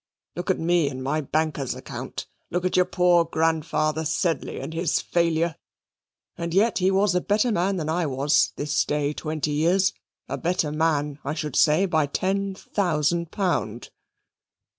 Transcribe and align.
Look 0.35 0.49
at 0.49 0.57
me 0.57 0.89
and 0.89 1.03
my 1.03 1.21
banker's 1.21 1.75
account. 1.75 2.25
Look 2.49 2.65
at 2.65 2.75
your 2.75 2.87
poor 2.87 3.23
Grandfather 3.23 4.03
Sedley 4.03 4.59
and 4.59 4.73
his 4.73 4.99
failure. 4.99 5.57
And 6.35 6.55
yet 6.55 6.79
he 6.79 6.89
was 6.89 7.13
a 7.13 7.21
better 7.21 7.51
man 7.51 7.75
than 7.75 7.87
I 7.87 8.07
was, 8.07 8.51
this 8.55 8.83
day 8.83 9.13
twenty 9.13 9.51
years 9.51 9.93
a 10.27 10.39
better 10.39 10.71
man, 10.71 11.19
I 11.23 11.35
should 11.35 11.55
say, 11.55 11.85
by 11.85 12.07
ten 12.07 12.55
thousand 12.55 13.29
pound." 13.29 13.91